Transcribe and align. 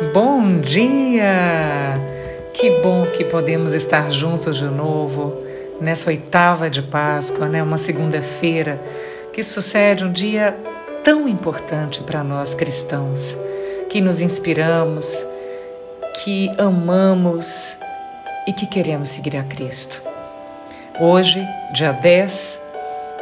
Bom 0.00 0.60
dia! 0.60 2.00
Que 2.54 2.70
bom 2.80 3.06
que 3.06 3.24
podemos 3.24 3.74
estar 3.74 4.08
juntos 4.12 4.58
de 4.58 4.64
novo 4.66 5.42
nessa 5.80 6.08
oitava 6.08 6.70
de 6.70 6.82
Páscoa, 6.82 7.48
né? 7.48 7.60
Uma 7.60 7.76
segunda-feira 7.76 8.80
que 9.32 9.42
sucede 9.42 10.04
um 10.04 10.12
dia 10.12 10.56
tão 11.02 11.26
importante 11.26 12.00
para 12.04 12.22
nós 12.22 12.54
cristãos, 12.54 13.36
que 13.90 14.00
nos 14.00 14.20
inspiramos, 14.20 15.26
que 16.22 16.48
amamos 16.56 17.76
e 18.46 18.52
que 18.52 18.68
queremos 18.68 19.08
seguir 19.08 19.36
a 19.36 19.42
Cristo. 19.42 20.00
Hoje, 21.00 21.44
dia 21.72 21.90
10 21.90 22.62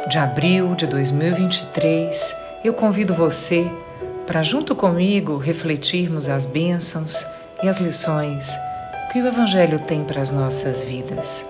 de 0.09 0.19
abril 0.19 0.75
de 0.75 0.85
2023, 0.85 2.37
eu 2.63 2.71
convido 2.71 3.15
você 3.15 3.67
para, 4.27 4.43
junto 4.43 4.75
comigo, 4.75 5.37
refletirmos 5.37 6.27
as 6.27 6.45
bênçãos 6.45 7.25
e 7.63 7.69
as 7.69 7.79
lições 7.79 8.51
que 9.11 9.21
o 9.21 9.25
Evangelho 9.25 9.79
tem 9.79 10.03
para 10.03 10.21
as 10.21 10.31
nossas 10.31 10.83
vidas. 10.83 11.45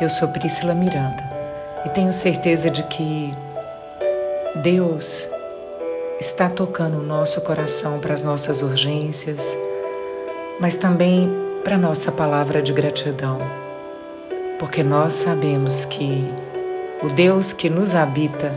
Eu 0.00 0.08
sou 0.08 0.26
Priscila 0.28 0.74
Miranda 0.74 1.22
e 1.86 1.88
tenho 1.90 2.12
certeza 2.12 2.68
de 2.68 2.82
que 2.82 3.32
Deus 4.56 5.28
está 6.18 6.48
tocando 6.48 6.98
o 6.98 7.02
nosso 7.02 7.40
coração 7.40 8.00
para 8.00 8.14
as 8.14 8.24
nossas 8.24 8.62
urgências, 8.62 9.56
mas 10.60 10.76
também 10.76 11.30
para 11.62 11.78
nossa 11.78 12.10
palavra 12.10 12.60
de 12.60 12.72
gratidão, 12.72 13.38
porque 14.58 14.82
nós 14.82 15.12
sabemos 15.12 15.84
que 15.84 16.28
o 17.00 17.08
Deus 17.08 17.52
que 17.52 17.70
nos 17.70 17.94
habita 17.94 18.52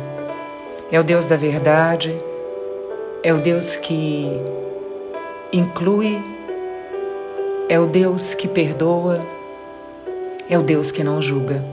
é 0.92 1.00
o 1.00 1.04
Deus 1.04 1.28
da 1.28 1.36
verdade 1.36 2.18
é 3.24 3.32
o 3.34 3.40
Deus 3.40 3.76
que 3.76 4.26
inclui, 5.54 6.24
é 7.70 7.80
o 7.80 7.86
Deus 7.86 8.34
que 8.34 8.48
perdoa, 8.48 9.20
é 10.50 10.58
o 10.58 10.64
Deus 10.64 10.92
que 10.92 11.04
não 11.04 11.22
julga, 11.22 11.64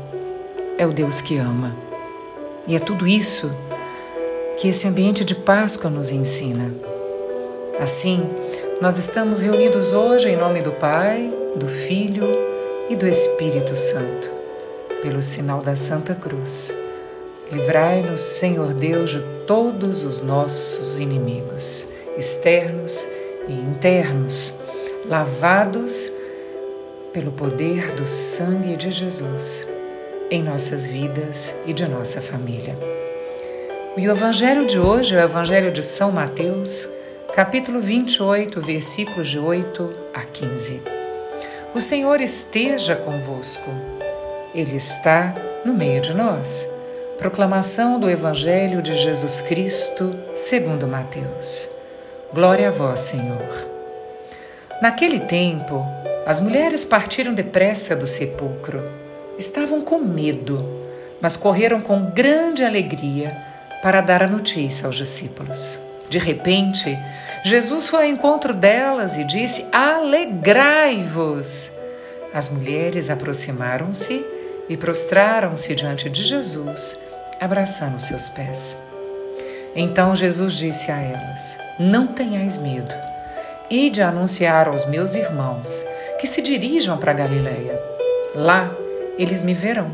é 0.76 0.86
o 0.86 0.92
Deus 0.92 1.20
que 1.22 1.38
ama. 1.38 1.74
E 2.66 2.76
é 2.76 2.78
tudo 2.78 3.06
isso 3.06 3.50
que 4.58 4.68
esse 4.68 4.86
ambiente 4.86 5.24
de 5.24 5.34
Páscoa 5.34 5.90
nos 5.90 6.10
ensina. 6.10 6.70
Assim, 7.80 8.28
nós 8.80 8.98
estamos 8.98 9.40
reunidos 9.40 9.94
hoje 9.94 10.28
em 10.28 10.36
nome 10.36 10.60
do 10.60 10.72
Pai, 10.72 11.32
do 11.56 11.66
Filho 11.66 12.30
e 12.90 12.96
do 12.96 13.06
Espírito 13.06 13.74
Santo, 13.74 14.30
pelo 15.00 15.22
sinal 15.22 15.62
da 15.62 15.74
Santa 15.74 16.14
Cruz. 16.14 16.74
Livrai-nos, 17.50 18.20
Senhor 18.20 18.74
Deus, 18.74 19.12
de 19.12 19.37
todos 19.48 20.04
os 20.04 20.20
nossos 20.20 21.00
inimigos, 21.00 21.88
externos 22.18 23.08
e 23.48 23.52
internos, 23.52 24.52
lavados 25.06 26.12
pelo 27.14 27.32
poder 27.32 27.94
do 27.94 28.06
sangue 28.06 28.76
de 28.76 28.92
Jesus 28.92 29.66
em 30.30 30.42
nossas 30.42 30.86
vidas 30.86 31.56
e 31.64 31.72
de 31.72 31.88
nossa 31.88 32.20
família. 32.20 32.78
E 33.96 34.06
o 34.06 34.12
evangelho 34.12 34.66
de 34.66 34.78
hoje 34.78 35.16
é 35.16 35.22
o 35.22 35.24
evangelho 35.24 35.72
de 35.72 35.82
São 35.82 36.12
Mateus, 36.12 36.86
capítulo 37.32 37.80
28, 37.80 38.60
versículos 38.60 39.28
de 39.30 39.38
8 39.38 39.90
a 40.12 40.24
15. 40.24 40.82
O 41.74 41.80
Senhor 41.80 42.20
esteja 42.20 42.96
convosco. 42.96 43.70
Ele 44.54 44.76
está 44.76 45.34
no 45.64 45.72
meio 45.72 46.02
de 46.02 46.12
nós. 46.12 46.70
Proclamação 47.18 47.98
do 47.98 48.08
Evangelho 48.08 48.80
de 48.80 48.94
Jesus 48.94 49.40
Cristo, 49.40 50.16
segundo 50.36 50.86
Mateus. 50.86 51.68
Glória 52.32 52.68
a 52.68 52.70
vós, 52.70 53.00
Senhor. 53.00 53.66
Naquele 54.80 55.18
tempo, 55.18 55.84
as 56.24 56.40
mulheres 56.40 56.84
partiram 56.84 57.34
depressa 57.34 57.96
do 57.96 58.06
sepulcro. 58.06 58.88
Estavam 59.36 59.80
com 59.80 59.98
medo, 59.98 60.64
mas 61.20 61.36
correram 61.36 61.80
com 61.80 62.08
grande 62.08 62.64
alegria 62.64 63.36
para 63.82 64.00
dar 64.00 64.22
a 64.22 64.28
notícia 64.28 64.86
aos 64.86 64.94
discípulos. 64.94 65.80
De 66.08 66.20
repente, 66.20 66.96
Jesus 67.44 67.88
foi 67.88 68.04
ao 68.04 68.10
encontro 68.10 68.54
delas 68.54 69.16
e 69.16 69.24
disse: 69.24 69.66
Alegrai-vos! 69.72 71.72
As 72.32 72.48
mulheres 72.48 73.10
aproximaram-se 73.10 74.24
e 74.68 74.76
prostraram-se 74.76 75.74
diante 75.74 76.08
de 76.08 76.22
Jesus 76.22 76.96
abraçando 77.40 78.00
seus 78.00 78.28
pés. 78.28 78.76
Então 79.74 80.14
Jesus 80.14 80.54
disse 80.54 80.90
a 80.90 81.00
elas: 81.00 81.58
Não 81.78 82.06
tenhais 82.06 82.56
medo. 82.56 82.94
Ide 83.70 84.02
anunciar 84.02 84.68
aos 84.68 84.86
meus 84.86 85.14
irmãos 85.14 85.84
que 86.18 86.26
se 86.26 86.40
dirijam 86.40 86.96
para 86.96 87.12
Galiléia. 87.12 87.80
Lá 88.34 88.74
eles 89.18 89.42
me 89.42 89.52
verão. 89.52 89.90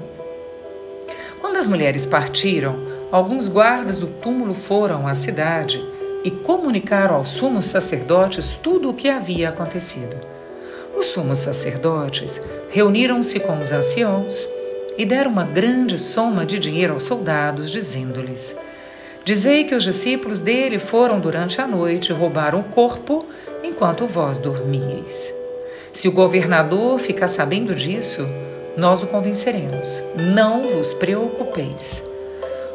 Quando 1.40 1.56
as 1.56 1.66
mulheres 1.66 2.06
partiram, 2.06 2.78
alguns 3.10 3.48
guardas 3.48 3.98
do 3.98 4.06
túmulo 4.06 4.54
foram 4.54 5.06
à 5.06 5.14
cidade 5.14 5.84
e 6.24 6.30
comunicaram 6.30 7.16
aos 7.16 7.28
sumos 7.28 7.66
sacerdotes 7.66 8.58
tudo 8.62 8.90
o 8.90 8.94
que 8.94 9.08
havia 9.10 9.50
acontecido. 9.50 10.16
Os 10.96 11.06
sumos 11.06 11.38
sacerdotes 11.38 12.40
reuniram-se 12.70 13.40
com 13.40 13.60
os 13.60 13.72
anciãos 13.72 14.48
e 14.96 15.04
deram 15.04 15.30
uma 15.30 15.44
grande 15.44 15.98
soma 15.98 16.46
de 16.46 16.58
dinheiro 16.58 16.94
aos 16.94 17.04
soldados, 17.04 17.70
dizendo-lhes: 17.70 18.56
Dizei 19.24 19.64
que 19.64 19.74
os 19.74 19.82
discípulos 19.82 20.40
dele 20.40 20.78
foram 20.78 21.18
durante 21.18 21.60
a 21.60 21.66
noite 21.66 22.12
roubar 22.12 22.54
um 22.54 22.62
corpo 22.62 23.24
enquanto 23.62 24.06
vós 24.06 24.38
dormíeis. 24.38 25.32
Se 25.92 26.08
o 26.08 26.12
governador 26.12 26.98
ficar 26.98 27.28
sabendo 27.28 27.74
disso, 27.74 28.28
nós 28.76 29.02
o 29.02 29.06
convenceremos. 29.06 30.04
Não 30.14 30.68
vos 30.68 30.92
preocupeis. 30.92 32.04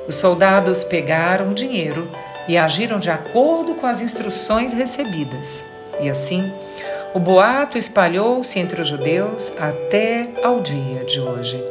Os 0.07 0.15
soldados 0.15 0.83
pegaram 0.83 1.51
o 1.51 1.53
dinheiro 1.53 2.09
e 2.47 2.57
agiram 2.57 2.97
de 2.97 3.11
acordo 3.11 3.75
com 3.75 3.85
as 3.85 4.01
instruções 4.01 4.73
recebidas. 4.73 5.63
E 5.99 6.09
assim, 6.09 6.51
o 7.13 7.19
boato 7.19 7.77
espalhou-se 7.77 8.57
entre 8.57 8.81
os 8.81 8.87
judeus 8.87 9.53
até 9.59 10.29
ao 10.41 10.61
dia 10.61 11.03
de 11.05 11.19
hoje. 11.19 11.63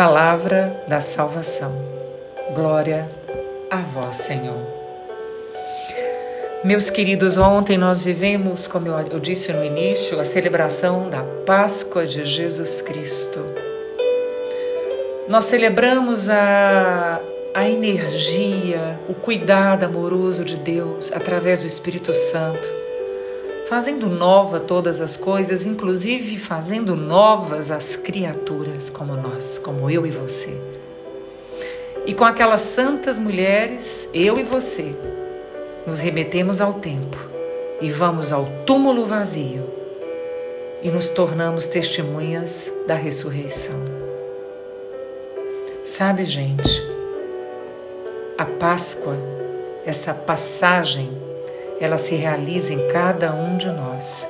Palavra 0.00 0.82
da 0.88 0.98
salvação. 0.98 1.74
Glória 2.54 3.06
a 3.70 3.82
vós, 3.82 4.16
Senhor. 4.16 4.56
Meus 6.64 6.88
queridos, 6.88 7.36
ontem 7.36 7.76
nós 7.76 8.00
vivemos, 8.00 8.66
como 8.66 8.88
eu 8.88 9.20
disse 9.20 9.52
no 9.52 9.62
início, 9.62 10.18
a 10.18 10.24
celebração 10.24 11.10
da 11.10 11.22
Páscoa 11.44 12.06
de 12.06 12.24
Jesus 12.24 12.80
Cristo. 12.80 13.44
Nós 15.28 15.44
celebramos 15.44 16.30
a, 16.30 17.20
a 17.52 17.68
energia, 17.68 18.98
o 19.06 19.12
cuidado 19.12 19.84
amoroso 19.84 20.46
de 20.46 20.56
Deus 20.56 21.12
através 21.12 21.58
do 21.58 21.66
Espírito 21.66 22.14
Santo 22.14 22.79
fazendo 23.70 24.08
nova 24.08 24.58
todas 24.58 25.00
as 25.00 25.16
coisas, 25.16 25.64
inclusive 25.64 26.36
fazendo 26.36 26.96
novas 26.96 27.70
as 27.70 27.94
criaturas 27.94 28.90
como 28.90 29.14
nós, 29.14 29.60
como 29.60 29.88
eu 29.88 30.04
e 30.04 30.10
você. 30.10 30.60
E 32.04 32.12
com 32.12 32.24
aquelas 32.24 32.62
santas 32.62 33.16
mulheres, 33.20 34.10
eu 34.12 34.40
e 34.40 34.42
você, 34.42 34.90
nos 35.86 36.00
remetemos 36.00 36.60
ao 36.60 36.74
tempo 36.74 37.16
e 37.80 37.88
vamos 37.92 38.32
ao 38.32 38.44
túmulo 38.66 39.06
vazio 39.06 39.64
e 40.82 40.90
nos 40.90 41.08
tornamos 41.08 41.68
testemunhas 41.68 42.72
da 42.88 42.94
ressurreição. 42.94 43.80
Sabe, 45.84 46.24
gente, 46.24 46.82
a 48.36 48.44
Páscoa, 48.44 49.16
essa 49.86 50.12
passagem 50.12 51.29
ela 51.80 51.96
se 51.96 52.14
realiza 52.14 52.74
em 52.74 52.86
cada 52.88 53.32
um 53.32 53.56
de 53.56 53.68
nós, 53.68 54.28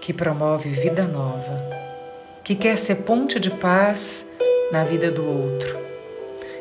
que 0.00 0.14
promove 0.14 0.70
vida 0.70 1.04
nova, 1.04 1.62
que 2.42 2.54
quer 2.54 2.78
ser 2.78 3.02
ponte 3.02 3.38
de 3.38 3.50
paz 3.50 4.30
na 4.72 4.82
vida 4.82 5.10
do 5.10 5.24
outro, 5.24 5.78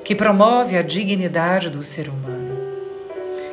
que 0.03 0.13
promove 0.13 0.77
a 0.77 0.81
dignidade 0.81 1.69
do 1.69 1.81
ser 1.81 2.09
humano, 2.09 2.57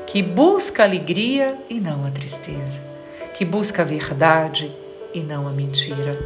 que 0.08 0.20
busca 0.20 0.82
alegria 0.82 1.56
e 1.70 1.78
não 1.78 2.04
a 2.04 2.10
tristeza, 2.10 2.80
que 3.32 3.44
busca 3.44 3.82
a 3.82 3.84
verdade 3.84 4.74
e 5.14 5.20
não 5.20 5.46
a 5.46 5.52
mentira. 5.52 6.18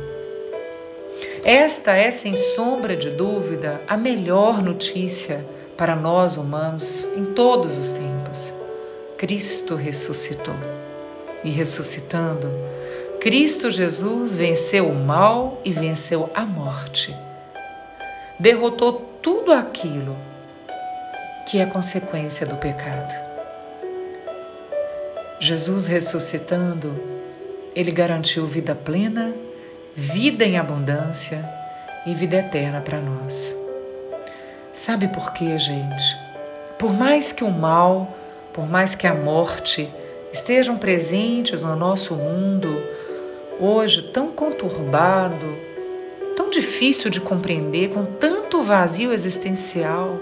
Esta 1.44 1.92
é, 1.92 2.10
sem 2.10 2.34
sombra 2.34 2.96
de 2.96 3.10
dúvida, 3.10 3.82
a 3.86 3.96
melhor 3.96 4.62
notícia 4.62 5.44
para 5.76 5.94
nós 5.94 6.36
humanos 6.36 7.04
em 7.16 7.26
todos 7.26 7.76
os 7.76 7.92
tempos. 7.92 8.17
Cristo 9.18 9.74
ressuscitou. 9.74 10.54
E 11.42 11.50
ressuscitando, 11.50 12.52
Cristo 13.20 13.68
Jesus 13.68 14.36
venceu 14.36 14.88
o 14.88 14.94
mal 14.94 15.60
e 15.64 15.72
venceu 15.72 16.30
a 16.34 16.46
morte. 16.46 17.14
Derrotou 18.38 18.92
tudo 19.20 19.52
aquilo 19.52 20.16
que 21.46 21.58
é 21.58 21.66
consequência 21.66 22.46
do 22.46 22.56
pecado. 22.56 23.12
Jesus 25.40 25.86
ressuscitando 25.86 27.00
Ele 27.74 27.90
garantiu 27.90 28.46
vida 28.46 28.74
plena, 28.74 29.34
vida 29.96 30.44
em 30.44 30.56
abundância 30.56 31.48
e 32.06 32.14
vida 32.14 32.36
eterna 32.36 32.80
para 32.80 33.00
nós. 33.00 33.56
Sabe 34.72 35.08
por 35.08 35.32
quê, 35.32 35.58
gente? 35.58 36.16
Por 36.78 36.92
mais 36.92 37.32
que 37.32 37.42
o 37.42 37.50
mal, 37.50 38.16
por 38.58 38.68
mais 38.68 38.96
que 38.96 39.06
a 39.06 39.14
morte 39.14 39.88
estejam 40.32 40.76
presentes 40.76 41.62
no 41.62 41.76
nosso 41.76 42.16
mundo, 42.16 42.82
hoje 43.60 44.02
tão 44.02 44.32
conturbado, 44.32 45.56
tão 46.34 46.50
difícil 46.50 47.08
de 47.08 47.20
compreender, 47.20 47.90
com 47.90 48.04
tanto 48.04 48.60
vazio 48.60 49.12
existencial, 49.12 50.18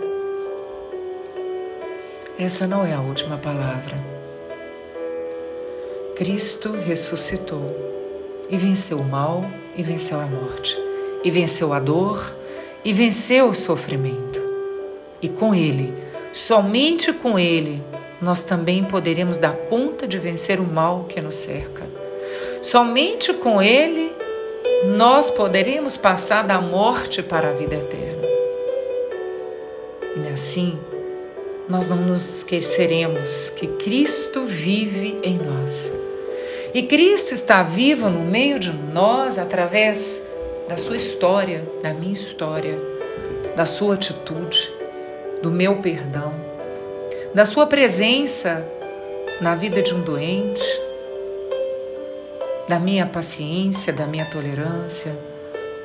essa 2.38 2.66
não 2.66 2.84
é 2.84 2.92
a 2.92 3.00
última 3.00 3.38
palavra. 3.38 3.96
Cristo 6.14 6.72
ressuscitou 6.72 7.74
e 8.50 8.58
venceu 8.58 8.98
o 8.98 9.04
mal 9.04 9.46
e 9.74 9.82
venceu 9.82 10.20
a 10.20 10.26
morte, 10.26 10.78
e 11.24 11.30
venceu 11.30 11.72
a 11.72 11.80
dor 11.80 12.36
e 12.84 12.92
venceu 12.92 13.48
o 13.48 13.54
sofrimento. 13.54 14.42
E 15.22 15.28
com 15.30 15.54
Ele, 15.54 15.94
somente 16.34 17.14
com 17.14 17.38
Ele, 17.38 17.82
nós 18.20 18.42
também 18.42 18.84
poderemos 18.84 19.38
dar 19.38 19.54
conta 19.54 20.06
de 20.06 20.18
vencer 20.18 20.60
o 20.60 20.64
mal 20.64 21.04
que 21.08 21.20
nos 21.20 21.36
cerca. 21.36 21.84
Somente 22.62 23.32
com 23.34 23.62
Ele 23.62 24.14
nós 24.84 25.30
poderemos 25.30 25.96
passar 25.96 26.44
da 26.44 26.60
morte 26.60 27.22
para 27.22 27.50
a 27.50 27.52
vida 27.52 27.74
eterna. 27.74 28.26
E 30.24 30.28
assim, 30.28 30.78
nós 31.68 31.86
não 31.86 31.96
nos 31.96 32.38
esqueceremos 32.38 33.50
que 33.50 33.66
Cristo 33.66 34.44
vive 34.44 35.18
em 35.22 35.38
nós. 35.38 35.92
E 36.74 36.82
Cristo 36.82 37.32
está 37.32 37.62
vivo 37.62 38.10
no 38.10 38.20
meio 38.20 38.58
de 38.58 38.72
nós 38.72 39.38
através 39.38 40.22
da 40.68 40.76
sua 40.76 40.96
história, 40.96 41.66
da 41.82 41.94
minha 41.94 42.12
história, 42.12 42.78
da 43.56 43.64
sua 43.64 43.94
atitude, 43.94 44.70
do 45.42 45.50
meu 45.50 45.76
perdão, 45.76 46.34
da 47.36 47.44
sua 47.44 47.66
presença 47.66 48.66
na 49.42 49.54
vida 49.54 49.82
de 49.82 49.94
um 49.94 50.00
doente, 50.00 50.64
da 52.66 52.80
minha 52.80 53.04
paciência, 53.04 53.92
da 53.92 54.06
minha 54.06 54.24
tolerância, 54.24 55.14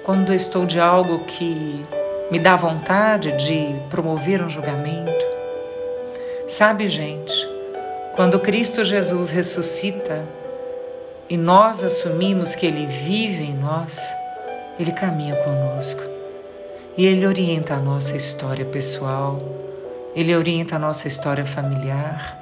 quando 0.02 0.34
estou 0.34 0.66
de 0.66 0.80
algo 0.80 1.26
que 1.26 1.84
me 2.32 2.40
dá 2.40 2.56
vontade 2.56 3.34
de 3.34 3.76
promover 3.90 4.42
um 4.42 4.50
julgamento. 4.50 5.26
Sabe, 6.48 6.88
gente, 6.88 7.34
quando 8.16 8.40
Cristo 8.40 8.86
Jesus 8.86 9.30
ressuscita 9.30 10.26
e 11.30 11.36
nós 11.36 11.84
assumimos 11.84 12.56
que 12.56 12.66
Ele 12.66 12.86
vive 12.86 13.44
em 13.44 13.56
nós, 13.56 14.00
Ele 14.80 14.94
caminha 14.94 15.36
conosco 15.36 16.02
e 16.96 17.06
Ele 17.06 17.28
orienta 17.28 17.74
a 17.74 17.80
nossa 17.82 18.16
história 18.16 18.64
pessoal, 18.64 19.38
Ele 20.16 20.36
orienta 20.36 20.76
a 20.76 20.80
nossa 20.80 21.08
história 21.08 21.46
familiar, 21.46 22.38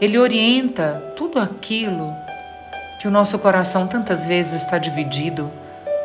Ele 0.00 0.18
orienta 0.18 1.12
tudo 1.16 1.38
aquilo 1.38 2.14
que 3.00 3.08
o 3.08 3.10
nosso 3.10 3.38
coração 3.38 3.86
tantas 3.86 4.26
vezes 4.26 4.62
está 4.62 4.76
dividido 4.76 5.48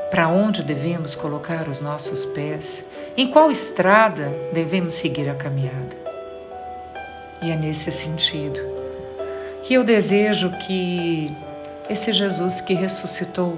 para 0.10 0.28
onde 0.28 0.64
devemos 0.64 1.16
colocar 1.16 1.68
os 1.68 1.82
nossos 1.82 2.24
pés, 2.24 2.88
em 3.18 3.28
qual 3.28 3.50
estrada 3.50 4.32
devemos 4.54 4.94
seguir 4.94 5.28
a 5.28 5.34
caminhada. 5.34 5.98
E 7.42 7.52
é 7.52 7.56
nesse 7.56 7.92
sentido 7.92 8.62
que 9.64 9.74
eu 9.74 9.84
desejo 9.84 10.52
que 10.68 11.36
esse 11.90 12.14
Jesus 12.14 12.62
que 12.62 12.74
ressuscitou, 12.74 13.58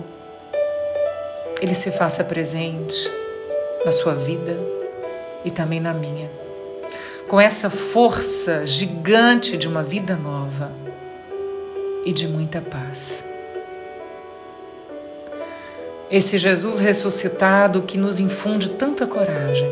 ele 1.62 1.76
se 1.76 1.92
faça 1.92 2.24
presente 2.24 2.96
na 3.86 3.92
sua 3.92 4.16
vida 4.16 4.58
e 5.44 5.52
também 5.52 5.80
na 5.80 5.94
minha. 5.94 6.45
Com 7.28 7.42
essa 7.42 7.72
força 7.72 8.66
gigante 8.66 9.58
de 9.58 9.68
uma 9.68 9.82
vida 9.82 10.16
nova 10.16 10.72
e 12.06 12.14
de 12.14 12.28
muita 12.28 12.62
paz. 12.62 13.26
Esse 16.12 16.38
Jesus 16.38 16.80
ressuscitado 16.80 17.82
que 17.82 17.98
nos 17.98 18.20
infunde 18.20 18.70
tanta 18.70 19.08
coragem. 19.08 19.68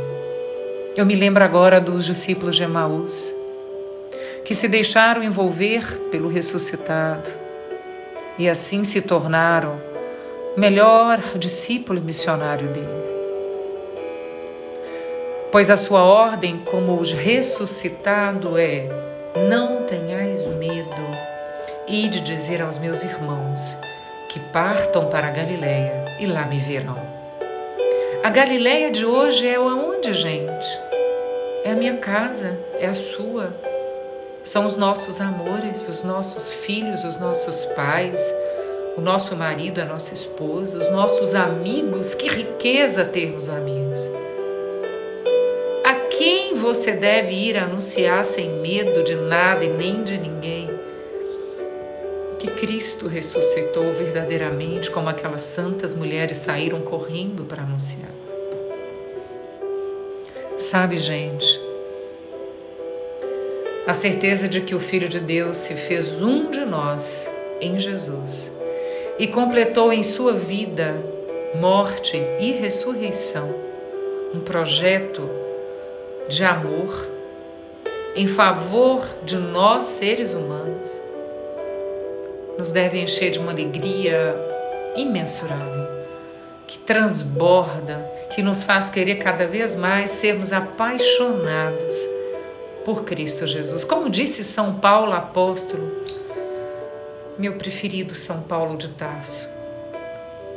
Eu 0.98 1.06
me 1.06 1.16
lembro 1.16 1.44
agora 1.44 1.80
dos 1.80 2.06
discípulos 2.06 2.56
de 2.56 2.64
Emaús, 2.64 3.32
que 4.44 4.56
se 4.56 4.68
deixaram 4.68 5.22
envolver 5.22 6.10
pelo 6.10 6.28
ressuscitado 6.28 7.30
e 8.38 8.50
assim 8.50 8.84
se 8.84 9.02
tornaram 9.02 9.80
melhor 10.58 11.20
discípulo 11.38 12.00
e 12.00 12.02
missionário 12.02 12.68
dele. 12.70 13.12
Pois 15.54 15.70
a 15.70 15.78
sua 15.78 16.04
ordem 16.04 16.58
como 16.58 17.00
ressuscitado 17.04 18.58
é: 18.58 18.90
não 19.48 19.84
tenhais 19.84 20.48
medo 20.48 21.06
e 21.88 22.08
de 22.08 22.22
dizer 22.22 22.64
aos 22.64 22.80
meus 22.80 23.04
irmãos 23.04 23.78
que 24.30 24.40
partam 24.52 25.06
para 25.12 25.28
a 25.28 25.30
Galileia 25.30 26.18
e 26.20 26.26
lá 26.26 26.48
me 26.48 26.58
verão. 26.58 26.98
A 28.24 28.32
Galileia 28.32 28.90
de 28.90 29.06
hoje 29.06 29.48
é 29.48 29.54
aonde, 29.54 30.12
gente? 30.16 30.66
É 31.64 31.74
a 31.74 31.76
minha 31.76 31.98
casa, 31.98 32.58
é 32.80 32.88
a 32.88 32.96
sua. 32.96 33.56
São 34.44 34.66
os 34.66 34.76
nossos 34.76 35.22
amores, 35.22 35.88
os 35.88 36.04
nossos 36.04 36.52
filhos, 36.52 37.04
os 37.04 37.20
nossos 37.20 37.64
pais, 37.76 38.20
o 38.98 39.02
nosso 39.02 39.36
marido, 39.36 39.80
a 39.80 39.86
nossa 39.86 40.16
esposa, 40.16 40.80
os 40.80 40.90
nossos 40.90 41.36
amigos. 41.36 42.16
Que 42.16 42.28
riqueza 42.28 43.06
termos 43.06 43.50
amigos. 43.50 44.10
Quem 46.24 46.54
você 46.54 46.94
deve 46.94 47.34
ir 47.34 47.58
anunciar 47.58 48.24
sem 48.24 48.48
medo 48.48 49.04
de 49.04 49.14
nada 49.14 49.66
e 49.66 49.68
nem 49.68 50.06
de 50.06 50.18
ninguém? 50.18 50.70
que 52.40 52.50
Cristo 52.50 53.08
ressuscitou 53.08 53.92
verdadeiramente, 53.92 54.90
como 54.90 55.10
aquelas 55.10 55.42
santas 55.42 55.94
mulheres 55.94 56.38
saíram 56.38 56.80
correndo 56.80 57.44
para 57.44 57.64
anunciar. 57.64 58.10
Sabe, 60.58 60.96
gente, 60.96 61.62
a 63.86 63.92
certeza 63.92 64.48
de 64.48 64.62
que 64.62 64.74
o 64.74 64.80
Filho 64.80 65.10
de 65.10 65.20
Deus 65.20 65.58
se 65.58 65.74
fez 65.74 66.22
um 66.22 66.50
de 66.50 66.64
nós 66.64 67.30
em 67.60 67.77
Jesus 67.77 68.50
e 69.20 69.27
completou 69.27 69.92
em 69.92 70.03
sua 70.03 70.32
vida, 70.32 71.03
morte 71.60 72.15
e 72.39 72.53
ressurreição 72.53 73.53
um 74.34 74.39
projeto 74.39 75.43
de 76.27 76.44
amor 76.44 77.12
em 78.15 78.27
favor 78.27 79.03
de 79.24 79.38
nós 79.38 79.84
seres 79.84 80.34
humanos 80.34 81.01
nos 82.58 82.72
deve 82.72 83.00
encher 83.01 83.32
de 83.32 83.39
uma 83.39 83.51
alegria 83.51 84.36
imensurável, 84.96 85.88
que 86.68 86.77
transborda, 86.77 88.00
que 88.34 88.44
nos 88.44 88.62
faz 88.62 88.89
querer 88.89 89.15
cada 89.15 89.48
vez 89.48 89.75
mais 89.75 90.12
sermos 90.12 90.53
apaixonados 90.53 91.96
por 92.86 93.03
Cristo 93.03 93.48
Jesus. 93.48 93.84
Como 93.84 94.10
disse 94.10 94.44
São 94.44 94.75
Paulo 94.75 95.13
apóstolo, 95.13 95.92
meu 97.38 97.53
preferido 97.53 98.15
São 98.15 98.42
Paulo 98.42 98.77
de 98.77 98.89
Tarso, 98.89 99.50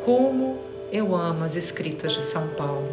como 0.05 0.59
eu 0.93 1.15
amo 1.15 1.45
as 1.45 1.57
escritas 1.57 2.13
de 2.13 2.23
São 2.23 2.49
Paulo. 2.49 2.87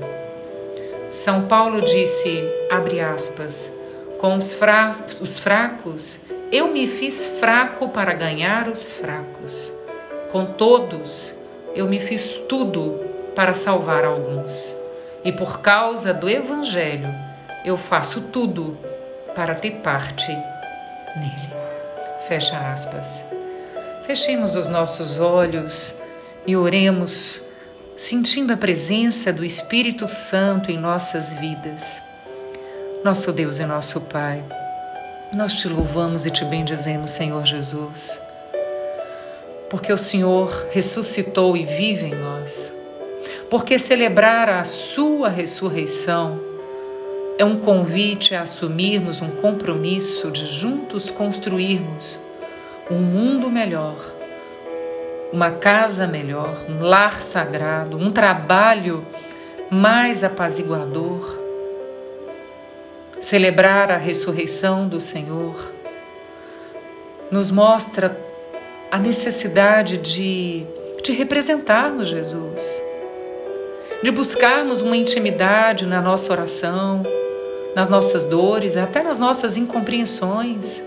São 1.14 1.46
Paulo 1.46 1.80
disse, 1.80 2.44
abre 2.72 3.00
aspas, 3.00 3.72
com 4.18 4.36
os, 4.36 4.56
fra 4.56 4.90
os 5.22 5.38
fracos 5.38 6.20
eu 6.52 6.70
me 6.70 6.88
fiz 6.88 7.28
fraco 7.40 7.90
para 7.90 8.14
ganhar 8.14 8.68
os 8.68 8.92
fracos. 8.94 9.72
Com 10.32 10.44
todos, 10.44 11.36
eu 11.76 11.88
me 11.88 12.00
fiz 12.00 12.40
tudo 12.50 13.00
para 13.36 13.54
salvar 13.54 14.04
alguns. 14.04 14.76
E 15.24 15.32
por 15.32 15.60
causa 15.60 16.16
do 16.16 16.28
Evangelho, 16.28 17.14
eu 17.64 17.78
faço 17.78 18.20
tudo 18.20 18.76
para 19.36 19.54
ter 19.54 19.84
parte 19.84 20.32
nele. 21.16 21.54
Fecha 22.28 22.58
aspas. 22.58 23.24
Fechemos 24.02 24.56
os 24.56 24.68
nossos 24.68 25.20
olhos 25.20 25.96
e 26.48 26.56
oremos, 26.56 27.44
sentindo 27.96 28.52
a 28.54 28.58
presença 28.58 29.32
do 29.32 29.46
Espírito 29.46 30.08
Santo 30.08 30.72
em 30.72 30.78
nossas 30.78 31.34
vidas. 31.34 32.02
Nosso 33.04 33.32
Deus 33.32 33.60
e 33.60 33.66
nosso 33.66 34.02
Pai 34.02 34.44
nós 35.34 35.54
te 35.56 35.68
louvamos 35.68 36.28
e 36.28 36.32
te 36.32 36.46
bendizemos, 36.46 37.10
Senhor 37.10 37.44
Jesus, 37.44 38.22
porque 39.68 39.92
o 39.92 39.98
Senhor 39.98 40.68
ressuscitou 40.70 41.58
e 41.58 41.66
vive 41.66 42.06
em 42.06 42.16
nós. 42.16 42.72
Porque 43.50 43.80
celebrar 43.80 44.48
a 44.48 44.64
Sua 44.64 45.30
ressurreição 45.30 46.40
é 47.40 47.44
um 47.44 47.60
convite 47.60 48.36
a 48.36 48.44
assumirmos 48.44 49.22
um 49.22 49.32
compromisso 49.32 50.30
de 50.30 50.46
juntos 50.46 51.10
construirmos 51.10 52.20
um 52.92 53.00
mundo 53.00 53.50
melhor, 53.50 53.96
uma 55.34 55.50
casa 55.50 56.06
melhor, 56.06 56.56
um 56.70 56.84
lar 56.84 57.20
sagrado, 57.20 57.98
um 57.98 58.12
trabalho 58.12 59.04
mais 59.68 60.24
apaziguador, 60.24 61.40
celebrar 63.20 63.92
a 63.92 63.98
ressurreição 63.98 64.88
do 64.88 65.00
Senhor, 65.00 65.56
nos 67.32 67.50
mostra 67.50 68.16
a 68.92 69.00
necessidade 69.00 69.98
de, 69.98 70.68
de 71.04 71.12
representarmos 71.14 72.10
Jesus, 72.10 72.84
de 74.04 74.12
buscarmos 74.12 74.82
uma 74.82 74.96
intimidade 74.96 75.88
na 75.88 76.00
nossa 76.00 76.32
oração, 76.32 77.02
nas 77.76 77.90
nossas 77.90 78.24
dores, 78.24 78.78
até 78.78 79.02
nas 79.02 79.18
nossas 79.18 79.58
incompreensões. 79.58 80.84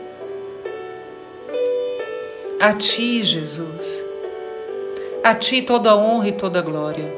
A 2.61 2.73
Ti, 2.73 3.25
Jesus, 3.25 4.07
a 5.27 5.35
Ti 5.35 5.61
toda 5.61 5.91
a 5.91 5.97
honra 5.97 6.29
e 6.29 6.33
toda 6.33 6.61
a 6.61 6.63
glória. 6.63 7.13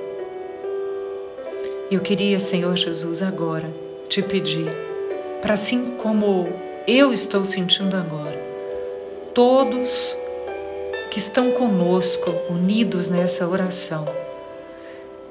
Eu 1.90 2.00
queria, 2.00 2.38
Senhor 2.38 2.74
Jesus, 2.74 3.22
agora 3.22 3.70
te 4.08 4.22
pedir, 4.22 4.72
para 5.42 5.52
assim 5.52 5.90
como 5.98 6.48
eu 6.86 7.12
estou 7.12 7.44
sentindo 7.44 7.94
agora, 7.98 8.42
todos 9.34 10.16
que 11.10 11.18
estão 11.18 11.50
conosco, 11.50 12.34
unidos 12.48 13.10
nessa 13.10 13.46
oração, 13.46 14.08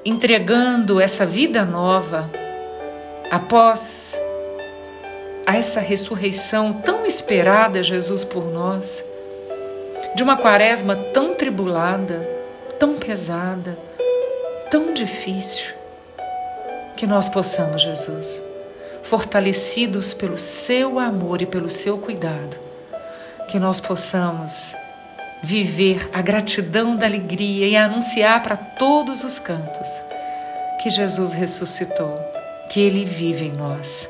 entregando 0.04 1.00
essa 1.00 1.26
vida 1.26 1.64
nova 1.64 2.30
após 3.28 4.16
a 5.44 5.56
essa 5.56 5.80
ressurreição 5.80 6.74
tão 6.74 7.04
esperada, 7.04 7.82
Jesus, 7.82 8.24
por 8.24 8.44
nós, 8.44 9.04
de 10.14 10.22
uma 10.22 10.36
quaresma 10.36 10.94
tão 10.94 11.34
tribulada, 11.34 12.37
tão 12.78 12.94
pesada, 12.94 13.76
tão 14.70 14.94
difícil, 14.94 15.74
que 16.96 17.06
nós 17.06 17.28
possamos, 17.28 17.82
Jesus, 17.82 18.42
fortalecidos 19.02 20.14
pelo 20.14 20.38
seu 20.38 20.98
amor 20.98 21.42
e 21.42 21.46
pelo 21.46 21.70
seu 21.70 21.98
cuidado, 21.98 22.56
que 23.48 23.58
nós 23.58 23.80
possamos 23.80 24.74
viver 25.42 26.08
a 26.12 26.20
gratidão 26.20 26.96
da 26.96 27.06
alegria 27.06 27.66
e 27.66 27.76
anunciar 27.76 28.42
para 28.42 28.56
todos 28.56 29.22
os 29.24 29.38
cantos 29.38 29.88
que 30.82 30.90
Jesus 30.90 31.32
ressuscitou, 31.32 32.18
que 32.68 32.80
Ele 32.80 33.04
vive 33.04 33.46
em 33.46 33.52
nós, 33.52 34.08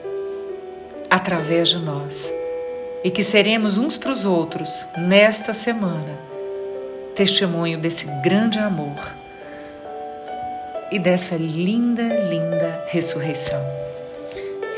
através 1.11 1.69
de 1.69 1.79
nós, 1.79 2.33
e 3.05 3.11
que 3.11 3.23
seremos 3.23 3.79
uns 3.79 3.97
para 3.97 4.13
os 4.13 4.25
outros 4.25 4.87
nesta 4.97 5.55
semana 5.55 6.28
testemunho 7.19 7.81
desse 7.81 8.07
grande 8.23 8.61
amor 8.61 8.97
e 10.89 11.01
dessa 11.01 11.35
linda, 11.35 12.01
linda 12.01 12.85
ressurreição. 12.87 13.61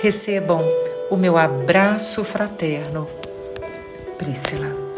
Recebam 0.00 0.66
o 1.10 1.18
meu 1.18 1.36
abraço 1.36 2.24
fraterno, 2.24 3.06
Priscila. 4.16 4.89